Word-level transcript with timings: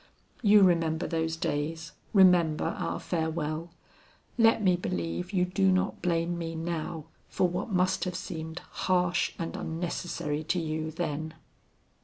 You 0.41 0.63
remember 0.63 1.05
those 1.05 1.35
days; 1.35 1.91
remember 2.11 2.65
our 2.65 2.99
farewell. 2.99 3.69
Let 4.35 4.63
me 4.63 4.75
believe 4.75 5.31
you 5.31 5.45
do 5.45 5.71
not 5.71 6.01
blame 6.01 6.39
me 6.39 6.55
now 6.55 7.05
for 7.29 7.47
what 7.47 7.69
must 7.69 8.05
have 8.05 8.15
seemed 8.15 8.61
harsh 8.89 9.33
and 9.37 9.55
unnecessary 9.55 10.43
to 10.45 10.59
you 10.59 10.89
then. 10.89 11.35